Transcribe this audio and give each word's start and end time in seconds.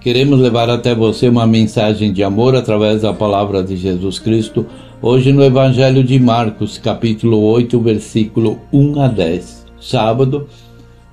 Queremos 0.00 0.40
levar 0.40 0.70
até 0.70 0.94
você 0.94 1.28
uma 1.28 1.46
mensagem 1.46 2.12
de 2.12 2.22
amor 2.22 2.56
através 2.56 3.02
da 3.02 3.12
palavra 3.12 3.62
de 3.62 3.76
Jesus 3.76 4.18
Cristo 4.18 4.66
Hoje 5.02 5.32
no 5.32 5.42
Evangelho 5.42 6.04
de 6.04 6.20
Marcos, 6.20 6.76
capítulo 6.76 7.40
8, 7.40 7.80
versículo 7.80 8.60
1 8.70 9.00
a 9.00 9.08
10. 9.08 9.64
Sábado, 9.80 10.46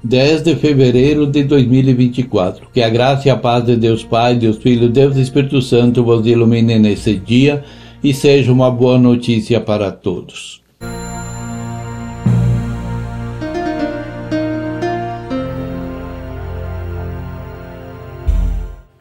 10 0.04 0.42
de 0.42 0.56
fevereiro 0.58 1.26
de 1.26 1.46
2024. 1.46 2.68
Que 2.74 2.82
a 2.82 2.90
graça 2.90 3.30
e 3.30 3.32
a 3.32 3.38
paz 3.38 3.64
de 3.64 3.78
Deus 3.78 4.04
Pai, 4.04 4.36
Deus 4.36 4.58
Filho, 4.58 4.90
Deus 4.90 5.16
Espírito 5.16 5.62
Santo 5.62 6.04
vos 6.04 6.28
ilumine 6.28 6.78
nesse 6.78 7.16
dia 7.16 7.64
e 8.04 8.14
seja 8.14 8.52
uma 8.52 8.70
boa 8.70 8.98
notícia 8.98 9.62
para 9.62 9.90
todos. 9.90 10.62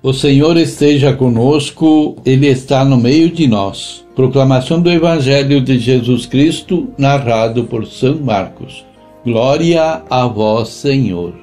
O 0.06 0.12
Senhor 0.12 0.56
esteja 0.56 1.12
conosco, 1.12 2.14
Ele 2.24 2.46
está 2.46 2.84
no 2.84 2.96
meio 2.96 3.28
de 3.28 3.48
nós. 3.48 4.06
Proclamação 4.14 4.80
do 4.80 4.88
Evangelho 4.88 5.60
de 5.60 5.80
Jesus 5.80 6.26
Cristo, 6.26 6.90
narrado 6.96 7.64
por 7.64 7.84
São 7.88 8.16
Marcos. 8.20 8.86
Glória 9.24 10.04
a 10.08 10.26
vós, 10.28 10.68
Senhor. 10.68 11.34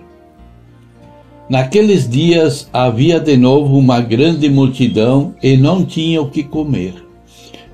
Naqueles 1.50 2.08
dias 2.08 2.70
havia 2.72 3.20
de 3.20 3.36
novo 3.36 3.78
uma 3.78 4.00
grande 4.00 4.48
multidão 4.48 5.36
e 5.44 5.58
não 5.58 5.84
tinha 5.84 6.22
o 6.22 6.30
que 6.30 6.42
comer. 6.42 6.94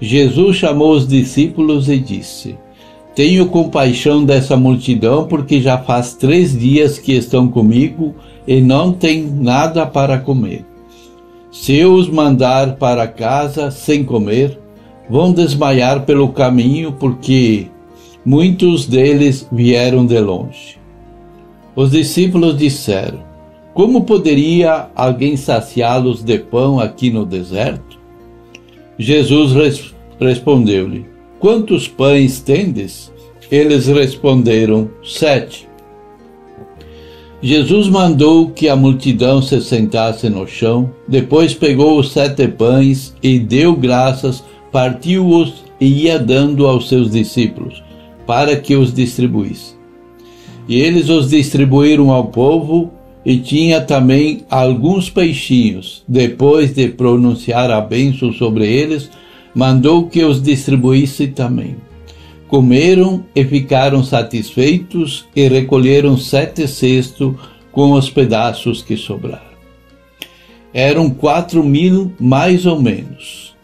Jesus 0.02 0.56
chamou 0.56 0.94
os 0.94 1.08
discípulos 1.08 1.88
e 1.88 2.00
disse: 2.00 2.58
Tenho 3.14 3.46
compaixão 3.46 4.26
dessa 4.26 4.58
multidão, 4.58 5.28
porque 5.28 5.62
já 5.62 5.78
faz 5.78 6.16
três 6.16 6.58
dias 6.58 6.98
que 6.98 7.12
estão 7.14 7.48
comigo 7.48 8.16
e 8.48 8.60
não 8.60 8.92
têm 8.92 9.22
nada 9.22 9.86
para 9.86 10.18
comer. 10.18 10.66
Se 11.52 11.76
eu 11.76 11.94
os 11.94 12.08
mandar 12.08 12.76
para 12.76 13.08
casa 13.08 13.72
sem 13.72 14.04
comer, 14.04 14.60
vão 15.10 15.34
desmaiar 15.34 16.06
pelo 16.06 16.30
caminho, 16.30 16.92
porque 16.92 17.68
muitos 18.24 18.86
deles 18.86 19.48
vieram 19.52 20.06
de 20.06 20.20
longe. 20.20 20.78
Os 21.76 21.92
discípulos 21.92 22.58
disseram: 22.58 23.20
Como 23.74 24.04
poderia 24.04 24.90
alguém 24.96 25.38
saciá-los 25.38 26.24
de 26.24 26.38
pão 26.38 26.80
aqui 26.80 27.10
no 27.10 27.26
deserto? 27.26 27.98
Jesus 28.98 29.54
res 29.54 29.96
respondeu-lhe: 30.20 31.06
Quantos 31.40 31.88
pães 31.88 32.42
tendes? 32.42 33.12
Eles 33.50 33.88
responderam: 33.88 34.90
Sete. 35.04 35.69
Jesus 37.42 37.88
mandou 37.88 38.50
que 38.50 38.68
a 38.68 38.76
multidão 38.76 39.42
se 39.42 39.62
sentasse 39.62 40.30
no 40.30 40.46
chão, 40.46 40.92
depois 41.08 41.54
pegou 41.54 41.98
os 41.98 42.12
sete 42.12 42.48
pães 42.50 43.16
e 43.24 43.40
deu 43.40 43.76
graças, 43.76 44.44
partiu-os 44.72 45.64
e 45.80 46.04
ia 46.04 46.20
dando 46.20 46.68
aos 46.68 46.90
seus 46.90 47.10
discípulos, 47.12 47.82
para 48.28 48.58
que 48.58 48.76
os 48.76 48.94
distribuísse. 48.94 49.74
E 50.68 50.82
eles 50.82 51.08
os 51.08 51.30
distribuíram 51.30 52.12
ao 52.12 52.26
povo, 52.26 52.92
e 53.26 53.38
tinha 53.38 53.82
também 53.82 54.42
alguns 54.50 55.10
peixinhos. 55.10 56.04
Depois 56.08 56.74
de 56.74 56.90
pronunciar 56.90 57.72
a 57.72 57.80
bênção 57.80 58.34
sobre 58.34 58.66
eles, 58.66 59.10
mandou 59.54 60.08
que 60.08 60.24
os 60.24 60.42
distribuísse 60.42 61.28
também. 61.28 61.76
Comeram 62.50 63.24
e 63.36 63.46
ficaram 63.46 64.04
satisfeitos 64.04 65.28
e 65.36 65.48
recolheram 65.48 66.18
sete 66.18 66.68
cestos 66.68 67.36
com 67.72 67.92
os 67.92 68.10
pedaços 68.10 68.82
que 68.82 68.98
sobraram. 68.98 69.50
Eram 70.74 71.12
quatro 71.12 71.64
mil, 71.64 72.12
mais 72.20 72.66
ou 72.66 72.82
menos. 72.82 73.56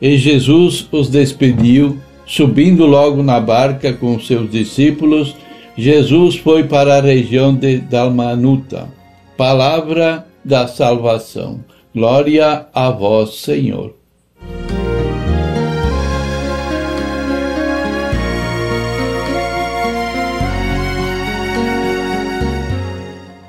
E 0.00 0.16
Jesus 0.16 0.88
os 0.90 1.10
despediu, 1.10 1.98
subindo 2.26 2.86
logo 2.86 3.22
na 3.22 3.38
barca 3.38 3.92
com 3.92 4.18
seus 4.18 4.50
discípulos. 4.50 5.36
Jesus 5.76 6.36
foi 6.36 6.64
para 6.64 6.96
a 6.96 7.00
região 7.02 7.54
de 7.54 7.76
Dalmanuta. 7.78 8.88
Palavra 9.36 10.26
da 10.42 10.66
salvação. 10.66 11.62
Glória 11.94 12.66
a 12.72 12.90
vós, 12.90 13.36
Senhor. 13.36 13.99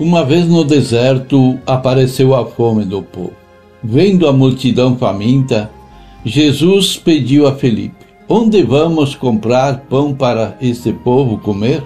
Uma 0.01 0.25
vez 0.25 0.47
no 0.47 0.63
deserto 0.63 1.59
apareceu 1.63 2.33
a 2.33 2.43
fome 2.43 2.83
do 2.83 3.03
povo. 3.03 3.33
Vendo 3.83 4.27
a 4.27 4.33
multidão 4.33 4.97
faminta, 4.97 5.69
Jesus 6.25 6.97
pediu 6.97 7.45
a 7.45 7.53
Felipe: 7.53 8.03
Onde 8.27 8.63
vamos 8.63 9.13
comprar 9.13 9.81
pão 9.81 10.11
para 10.11 10.57
este 10.59 10.91
povo 10.91 11.37
comer? 11.37 11.83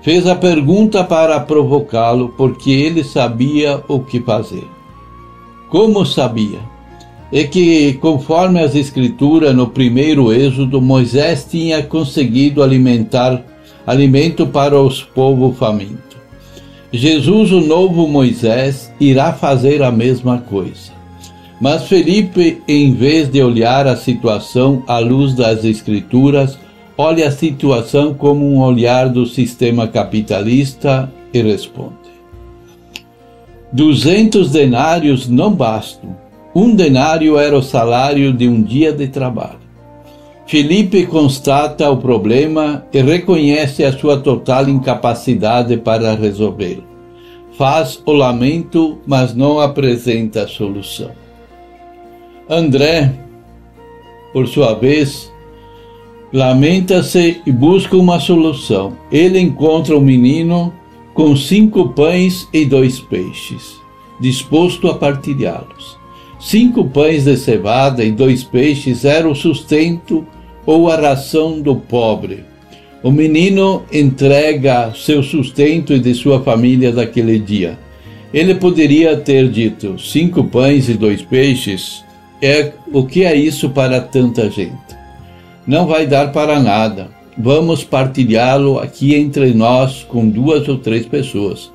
Fez 0.00 0.26
a 0.26 0.34
pergunta 0.34 1.04
para 1.04 1.38
provocá-lo, 1.38 2.30
porque 2.30 2.70
ele 2.70 3.04
sabia 3.04 3.78
o 3.88 4.00
que 4.00 4.20
fazer. 4.20 4.66
Como 5.68 6.06
sabia? 6.06 6.60
É 7.30 7.44
que, 7.44 7.92
conforme 8.00 8.58
as 8.58 8.74
Escrituras, 8.74 9.54
no 9.54 9.66
primeiro 9.66 10.32
êxodo, 10.32 10.80
Moisés 10.80 11.46
tinha 11.46 11.82
conseguido 11.82 12.62
alimentar 12.62 13.44
alimento 13.86 14.46
para 14.46 14.80
os 14.80 15.02
povos 15.02 15.58
famintos. 15.58 16.07
Jesus, 16.92 17.52
o 17.52 17.60
novo 17.60 18.08
Moisés, 18.08 18.92
irá 18.98 19.32
fazer 19.32 19.82
a 19.82 19.90
mesma 19.90 20.38
coisa. 20.38 20.92
Mas 21.60 21.86
Felipe, 21.86 22.62
em 22.66 22.94
vez 22.94 23.28
de 23.28 23.42
olhar 23.42 23.86
a 23.86 23.96
situação 23.96 24.82
à 24.86 24.98
luz 24.98 25.34
das 25.34 25.64
Escrituras, 25.64 26.58
olha 26.96 27.28
a 27.28 27.32
situação 27.32 28.14
como 28.14 28.44
um 28.44 28.60
olhar 28.60 29.08
do 29.08 29.26
sistema 29.26 29.86
capitalista 29.86 31.12
e 31.34 31.42
responde: 31.42 31.92
Duzentos 33.70 34.50
denários 34.50 35.28
não 35.28 35.52
bastam. 35.52 36.16
Um 36.54 36.74
denário 36.74 37.38
era 37.38 37.56
o 37.56 37.62
salário 37.62 38.32
de 38.32 38.48
um 38.48 38.62
dia 38.62 38.92
de 38.92 39.08
trabalho. 39.08 39.57
Felipe 40.48 41.04
constata 41.04 41.90
o 41.90 41.98
problema 41.98 42.82
e 42.90 43.02
reconhece 43.02 43.84
a 43.84 43.92
sua 43.92 44.18
total 44.18 44.66
incapacidade 44.66 45.76
para 45.76 46.14
resolvê-lo. 46.14 46.84
Faz 47.52 48.02
o 48.06 48.12
lamento, 48.12 48.96
mas 49.06 49.34
não 49.34 49.60
apresenta 49.60 50.44
a 50.44 50.48
solução. 50.48 51.10
André, 52.48 53.12
por 54.32 54.48
sua 54.48 54.72
vez, 54.72 55.30
lamenta-se 56.32 57.42
e 57.44 57.52
busca 57.52 57.94
uma 57.94 58.18
solução. 58.18 58.96
Ele 59.12 59.38
encontra 59.38 59.98
um 59.98 60.00
menino 60.00 60.72
com 61.12 61.36
cinco 61.36 61.90
pães 61.90 62.48
e 62.54 62.64
dois 62.64 62.98
peixes, 62.98 63.78
disposto 64.18 64.88
a 64.88 64.94
partilhá-los. 64.94 65.98
Cinco 66.40 66.86
pães 66.86 67.24
de 67.24 67.36
cevada 67.36 68.02
e 68.02 68.10
dois 68.10 68.42
peixes 68.42 69.04
eram 69.04 69.32
o 69.32 69.36
sustento 69.36 70.26
ou 70.68 70.90
a 70.90 70.96
ração 70.96 71.62
do 71.62 71.76
pobre. 71.76 72.44
O 73.02 73.10
menino 73.10 73.84
entrega 73.90 74.92
seu 74.94 75.22
sustento 75.22 75.94
e 75.94 75.98
de 75.98 76.12
sua 76.12 76.42
família 76.42 76.92
daquele 76.92 77.38
dia. 77.38 77.78
Ele 78.34 78.54
poderia 78.54 79.16
ter 79.16 79.48
dito: 79.48 79.98
cinco 79.98 80.44
pães 80.44 80.90
e 80.90 80.92
dois 80.92 81.22
peixes. 81.22 82.04
É 82.42 82.72
o 82.92 83.06
que 83.06 83.24
é 83.24 83.34
isso 83.34 83.70
para 83.70 83.98
tanta 83.98 84.50
gente? 84.50 84.76
Não 85.66 85.86
vai 85.86 86.06
dar 86.06 86.32
para 86.32 86.60
nada. 86.60 87.08
Vamos 87.38 87.82
partilhá-lo 87.82 88.78
aqui 88.78 89.14
entre 89.14 89.54
nós 89.54 90.04
com 90.06 90.28
duas 90.28 90.68
ou 90.68 90.76
três 90.76 91.06
pessoas. 91.06 91.72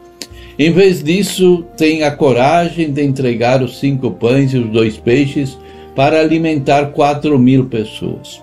Em 0.60 0.72
vez 0.72 1.01
disso, 1.04 1.66
tem 1.75 2.04
a 2.04 2.12
coragem 2.12 2.92
de 2.92 3.04
entregar 3.04 3.63
os 3.63 3.80
cinco 3.80 4.12
pães 4.12 4.54
e 4.54 4.57
os 4.60 4.69
dois 4.69 4.98
peixes 4.98 5.57
para 5.95 6.19
alimentar 6.19 6.92
quatro 6.92 7.40
mil 7.40 7.66
pessoas. 7.66 8.43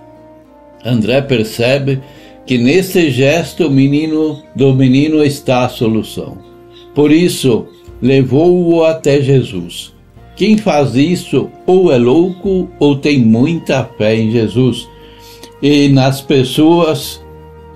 André 0.85 1.21
percebe 1.23 2.01
que 2.47 2.59
nesse 2.59 3.11
gesto 3.11 3.71
menino, 3.71 4.43
do 4.57 4.75
menino 4.75 5.23
está 5.23 5.65
a 5.65 5.69
solução. 5.69 6.39
Por 6.95 7.13
isso, 7.13 7.67
levou-o 8.03 8.85
até 8.85 9.21
Jesus. 9.21 9.95
Quem 10.37 10.57
faz 10.57 10.95
isso 10.95 11.51
ou 11.67 11.93
é 11.93 11.99
louco 11.99 12.69
ou 12.79 12.97
tem 12.97 13.19
muita 13.19 13.85
fé 13.99 14.17
em 14.17 14.31
Jesus. 14.31 14.89
e 15.63 15.89
nas 15.89 16.23
pessoas, 16.23 17.23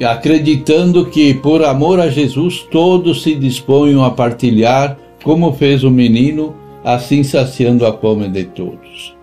acreditando 0.03 1.07
que 1.07 1.35
por 1.35 1.63
amor 1.63 2.01
a 2.01 2.09
Jesus 2.09 2.67
todos 2.71 3.23
se 3.23 3.35
disponham 3.35 4.03
a 4.03 4.11
partilhar, 4.11 4.99
como 5.23 5.53
fez 5.53 5.85
o 5.85 5.91
menino, 5.91 6.55
assim 6.83 7.23
saciando 7.23 7.87
a 7.87 7.93
fome 7.93 8.29
de 8.29 8.45
todos. 8.45 9.14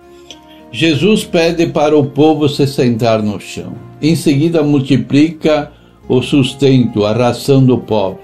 Jesus 0.71 1.25
pede 1.25 1.68
para 1.68 1.97
o 1.97 2.06
povo 2.06 2.47
se 2.47 2.65
sentar 2.65 3.21
no 3.21 3.39
chão. 3.41 3.73
Em 4.01 4.15
seguida, 4.15 4.63
multiplica 4.63 5.69
o 6.07 6.21
sustento, 6.21 7.06
a 7.06 7.12
ração 7.12 7.63
do 7.63 7.77
povo. 7.77 8.19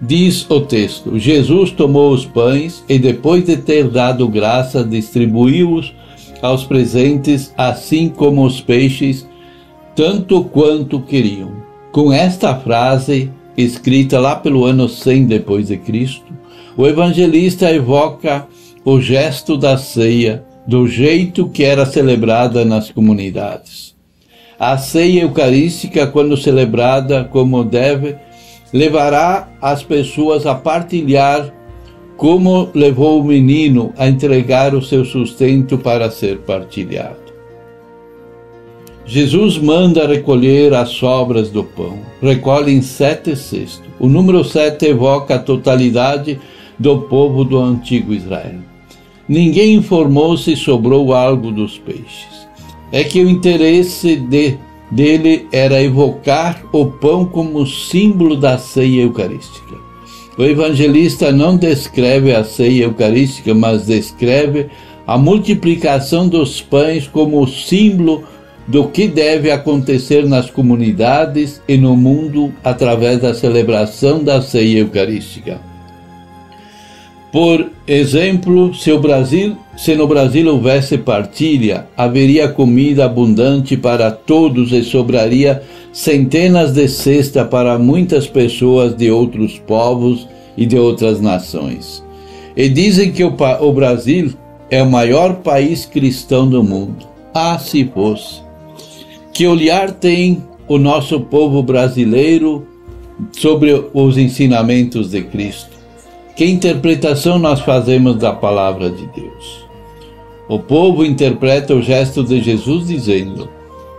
Diz 0.00 0.48
o 0.48 0.60
texto: 0.60 1.18
Jesus 1.18 1.72
tomou 1.72 2.12
os 2.12 2.24
pães 2.24 2.84
e, 2.88 3.00
depois 3.00 3.44
de 3.44 3.56
ter 3.56 3.88
dado 3.88 4.28
graça, 4.28 4.84
distribuiu-os 4.84 5.92
aos 6.40 6.64
presentes, 6.64 7.52
assim 7.56 8.08
como 8.08 8.44
os 8.44 8.60
peixes, 8.60 9.28
tanto 9.96 10.44
quanto 10.44 11.00
queriam. 11.00 11.50
Com 11.90 12.12
esta 12.12 12.54
frase, 12.54 13.30
escrita 13.56 14.20
lá 14.20 14.36
pelo 14.36 14.64
ano 14.64 14.88
100 14.88 15.26
depois 15.26 15.66
de 15.66 15.76
Cristo, 15.76 16.32
o 16.76 16.86
evangelista 16.86 17.72
evoca 17.72 18.46
o 18.84 19.00
gesto 19.00 19.56
da 19.56 19.76
ceia 19.76 20.44
do 20.66 20.86
jeito 20.86 21.48
que 21.48 21.64
era 21.64 21.84
celebrada 21.84 22.64
nas 22.64 22.90
comunidades. 22.90 23.94
A 24.58 24.78
ceia 24.78 25.22
eucarística, 25.22 26.06
quando 26.06 26.36
celebrada 26.36 27.24
como 27.24 27.64
deve, 27.64 28.16
levará 28.72 29.48
as 29.60 29.82
pessoas 29.82 30.46
a 30.46 30.54
partilhar 30.54 31.52
como 32.16 32.70
levou 32.72 33.20
o 33.20 33.24
menino 33.24 33.92
a 33.98 34.06
entregar 34.06 34.74
o 34.74 34.82
seu 34.82 35.04
sustento 35.04 35.76
para 35.76 36.10
ser 36.10 36.38
partilhado. 36.38 37.20
Jesus 39.04 39.58
manda 39.58 40.06
recolher 40.06 40.72
as 40.72 40.90
sobras 40.90 41.50
do 41.50 41.64
pão. 41.64 41.98
Recolhem 42.22 42.80
sete 42.80 43.34
cestos. 43.34 43.82
O 43.98 44.06
número 44.06 44.44
sete 44.44 44.86
evoca 44.86 45.34
a 45.34 45.38
totalidade 45.40 46.38
do 46.78 47.02
povo 47.02 47.44
do 47.44 47.58
antigo 47.58 48.14
Israel. 48.14 48.71
Ninguém 49.28 49.74
informou 49.74 50.36
se 50.36 50.56
sobrou 50.56 51.14
algo 51.14 51.52
dos 51.52 51.78
peixes. 51.78 52.48
É 52.90 53.04
que 53.04 53.22
o 53.22 53.30
interesse 53.30 54.16
de, 54.16 54.56
dele 54.90 55.46
era 55.52 55.82
evocar 55.82 56.62
o 56.72 56.86
pão 56.86 57.24
como 57.24 57.66
símbolo 57.66 58.36
da 58.36 58.58
ceia 58.58 59.02
eucarística. 59.02 59.76
O 60.36 60.42
evangelista 60.42 61.30
não 61.30 61.56
descreve 61.56 62.34
a 62.34 62.42
ceia 62.42 62.84
eucarística, 62.84 63.54
mas 63.54 63.86
descreve 63.86 64.68
a 65.06 65.16
multiplicação 65.18 66.28
dos 66.28 66.60
pães 66.60 67.06
como 67.06 67.46
símbolo 67.46 68.24
do 68.66 68.88
que 68.88 69.08
deve 69.08 69.50
acontecer 69.50 70.26
nas 70.26 70.50
comunidades 70.50 71.60
e 71.66 71.76
no 71.76 71.96
mundo 71.96 72.52
através 72.62 73.20
da 73.20 73.34
celebração 73.34 74.22
da 74.22 74.40
ceia 74.40 74.78
eucarística. 74.78 75.71
Por 77.32 77.70
exemplo, 77.88 78.74
se, 78.74 78.94
Brasil, 78.98 79.56
se 79.74 79.94
no 79.94 80.06
Brasil 80.06 80.46
houvesse 80.52 80.98
partilha, 80.98 81.86
haveria 81.96 82.46
comida 82.46 83.06
abundante 83.06 83.74
para 83.74 84.10
todos 84.10 84.70
e 84.70 84.84
sobraria 84.84 85.62
centenas 85.94 86.72
de 86.72 86.86
cestas 86.86 87.48
para 87.48 87.78
muitas 87.78 88.26
pessoas 88.26 88.94
de 88.94 89.10
outros 89.10 89.58
povos 89.58 90.28
e 90.58 90.66
de 90.66 90.78
outras 90.78 91.22
nações. 91.22 92.04
E 92.54 92.68
dizem 92.68 93.10
que 93.10 93.24
o, 93.24 93.34
o 93.60 93.72
Brasil 93.72 94.34
é 94.70 94.82
o 94.82 94.90
maior 94.90 95.36
país 95.36 95.86
cristão 95.86 96.46
do 96.46 96.62
mundo. 96.62 97.06
Ah, 97.32 97.58
se 97.58 97.86
fosse! 97.94 98.42
Que 99.32 99.46
olhar 99.46 99.90
tem 99.90 100.42
o 100.68 100.76
nosso 100.76 101.18
povo 101.18 101.62
brasileiro 101.62 102.66
sobre 103.32 103.86
os 103.94 104.18
ensinamentos 104.18 105.10
de 105.10 105.22
Cristo? 105.22 105.71
Que 106.34 106.46
interpretação 106.46 107.38
nós 107.38 107.60
fazemos 107.60 108.16
da 108.16 108.32
palavra 108.32 108.88
de 108.88 109.06
Deus? 109.08 109.66
O 110.48 110.58
povo 110.58 111.04
interpreta 111.04 111.74
o 111.74 111.82
gesto 111.82 112.24
de 112.24 112.40
Jesus 112.40 112.86
dizendo: 112.86 113.50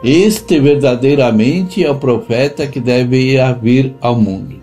Este 0.03 0.59
verdadeiramente 0.59 1.83
é 1.83 1.91
o 1.91 1.95
profeta 1.95 2.65
que 2.65 2.79
deve 2.79 3.37
vir 3.61 3.93
ao 4.01 4.15
mundo. 4.15 4.55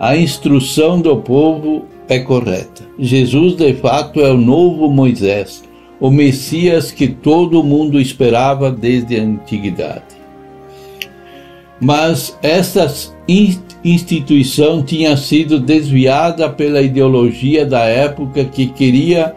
A 0.00 0.16
instrução 0.16 1.00
do 1.00 1.16
povo 1.16 1.84
é 2.08 2.18
correta. 2.18 2.82
Jesus, 2.98 3.54
de 3.54 3.72
fato, 3.74 4.20
é 4.20 4.30
o 4.30 4.36
novo 4.36 4.90
Moisés, 4.90 5.62
o 6.00 6.10
Messias 6.10 6.90
que 6.90 7.06
todo 7.06 7.62
mundo 7.62 8.00
esperava 8.00 8.70
desde 8.70 9.18
a 9.18 9.22
antiguidade. 9.22 10.15
Mas 11.80 12.36
essas 12.42 13.14
instituição 13.84 14.82
tinha 14.82 15.16
sido 15.16 15.60
desviada 15.60 16.48
pela 16.48 16.80
ideologia 16.80 17.66
da 17.66 17.84
época 17.84 18.44
que 18.44 18.66
queria, 18.66 19.34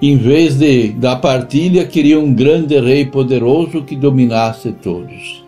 em 0.00 0.16
vez 0.16 0.56
de, 0.56 0.88
da 0.88 1.16
partilha, 1.16 1.84
queria 1.86 2.18
um 2.18 2.34
grande 2.34 2.78
rei 2.78 3.06
poderoso 3.06 3.82
que 3.82 3.96
dominasse 3.96 4.72
todos. 4.72 5.44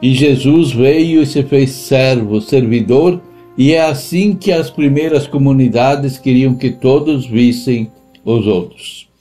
E 0.00 0.14
Jesus 0.14 0.72
veio 0.72 1.22
e 1.22 1.26
se 1.26 1.42
fez 1.42 1.70
servo, 1.70 2.40
servidor, 2.40 3.20
e 3.56 3.72
é 3.72 3.82
assim 3.82 4.34
que 4.34 4.50
as 4.50 4.70
primeiras 4.70 5.26
comunidades 5.26 6.18
queriam 6.18 6.54
que 6.54 6.70
todos 6.70 7.26
vissem 7.26 7.90
os 8.24 8.46
outros. 8.46 9.11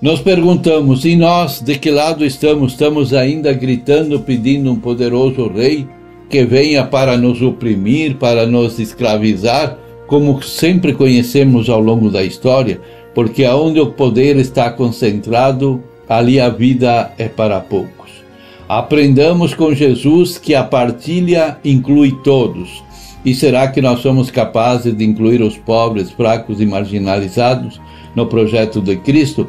Nos 0.00 0.20
perguntamos, 0.20 1.04
e 1.04 1.14
nós, 1.14 1.60
de 1.60 1.78
que 1.78 1.90
lado 1.90 2.24
estamos? 2.24 2.72
Estamos 2.72 3.12
ainda 3.12 3.52
gritando, 3.52 4.20
pedindo 4.20 4.72
um 4.72 4.76
poderoso 4.76 5.48
rei? 5.48 5.86
que 6.30 6.44
venha 6.44 6.86
para 6.86 7.16
nos 7.16 7.42
oprimir, 7.42 8.14
para 8.14 8.46
nos 8.46 8.78
escravizar, 8.78 9.76
como 10.06 10.40
sempre 10.40 10.94
conhecemos 10.94 11.68
ao 11.68 11.80
longo 11.80 12.08
da 12.08 12.22
história, 12.22 12.80
porque 13.12 13.44
aonde 13.44 13.80
o 13.80 13.90
poder 13.90 14.36
está 14.36 14.70
concentrado, 14.70 15.82
ali 16.08 16.40
a 16.40 16.48
vida 16.48 17.12
é 17.18 17.28
para 17.28 17.58
poucos. 17.60 18.10
Aprendamos 18.68 19.54
com 19.54 19.74
Jesus 19.74 20.38
que 20.38 20.54
a 20.54 20.62
partilha 20.62 21.58
inclui 21.64 22.12
todos. 22.22 22.84
E 23.24 23.34
será 23.34 23.66
que 23.66 23.82
nós 23.82 23.98
somos 24.00 24.30
capazes 24.30 24.96
de 24.96 25.04
incluir 25.04 25.42
os 25.42 25.56
pobres, 25.56 26.12
fracos 26.12 26.60
e 26.60 26.66
marginalizados 26.66 27.80
no 28.14 28.26
projeto 28.26 28.80
de 28.80 28.96
Cristo? 28.96 29.48